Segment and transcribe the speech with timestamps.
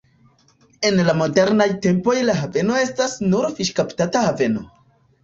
[0.87, 4.65] En la modernaj tempoj la haveno estas nur fiŝkapta haveno.